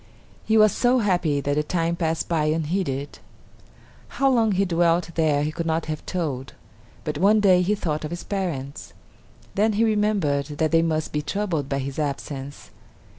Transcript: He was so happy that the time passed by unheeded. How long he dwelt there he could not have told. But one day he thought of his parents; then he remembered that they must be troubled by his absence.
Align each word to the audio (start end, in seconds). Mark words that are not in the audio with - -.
He 0.45 0.57
was 0.57 0.71
so 0.71 0.97
happy 0.97 1.41
that 1.41 1.53
the 1.57 1.61
time 1.61 1.95
passed 1.95 2.27
by 2.27 2.45
unheeded. 2.45 3.19
How 4.17 4.31
long 4.31 4.53
he 4.53 4.65
dwelt 4.65 5.11
there 5.13 5.43
he 5.43 5.51
could 5.51 5.67
not 5.67 5.85
have 5.85 6.03
told. 6.07 6.53
But 7.03 7.19
one 7.19 7.39
day 7.39 7.61
he 7.61 7.75
thought 7.75 8.03
of 8.03 8.09
his 8.09 8.23
parents; 8.23 8.93
then 9.53 9.73
he 9.73 9.83
remembered 9.83 10.45
that 10.57 10.71
they 10.71 10.81
must 10.81 11.13
be 11.13 11.21
troubled 11.21 11.69
by 11.69 11.77
his 11.77 11.99
absence. 11.99 12.71